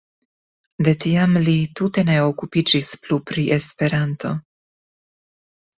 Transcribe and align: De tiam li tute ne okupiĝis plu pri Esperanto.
De 0.87 0.93
tiam 1.03 1.37
li 1.49 1.55
tute 1.81 2.05
ne 2.09 2.17
okupiĝis 2.31 2.91
plu 3.05 3.21
pri 3.29 3.47
Esperanto. 3.61 4.37